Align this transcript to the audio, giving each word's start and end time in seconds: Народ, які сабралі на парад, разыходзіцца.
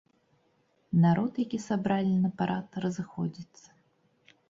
Народ, 1.03 1.31
які 1.47 1.59
сабралі 1.67 2.15
на 2.25 2.29
парад, 2.43 2.67
разыходзіцца. 2.87 3.67